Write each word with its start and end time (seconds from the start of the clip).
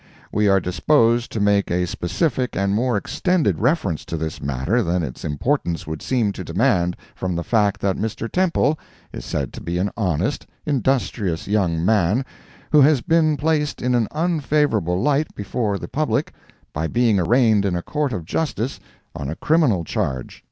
We 0.31 0.47
are 0.47 0.59
disposed 0.59 1.31
to 1.33 1.39
make 1.39 1.69
a 1.69 1.85
specific 1.85 2.55
and 2.57 2.73
more 2.73 2.97
extended 2.97 3.59
reference 3.59 4.03
to 4.05 4.17
this 4.17 4.41
matter 4.41 4.81
than 4.81 5.03
its 5.03 5.23
importance 5.23 5.85
would 5.85 6.01
seem 6.01 6.31
to 6.31 6.43
demand, 6.43 6.97
from 7.13 7.35
the 7.35 7.43
fact 7.43 7.81
that 7.81 7.97
Mr. 7.97 8.27
Temple 8.27 8.79
is 9.13 9.25
said 9.25 9.53
to 9.53 9.61
be 9.61 9.77
an 9.77 9.91
honest, 9.95 10.47
industrious 10.65 11.47
young 11.47 11.85
man, 11.85 12.25
who 12.71 12.81
has 12.81 13.01
been 13.01 13.37
placed 13.37 13.79
in 13.79 13.93
an 13.93 14.07
unfavorable 14.09 14.99
light 14.99 15.35
before 15.35 15.77
the 15.77 15.87
public 15.87 16.33
by 16.73 16.87
being 16.87 17.19
arraigned 17.19 17.63
in 17.63 17.75
a 17.75 17.83
Court 17.83 18.11
of 18.11 18.25
Justice 18.25 18.79
on 19.15 19.29
a 19.29 19.35
criminal 19.35 19.83
charge. 19.83 20.39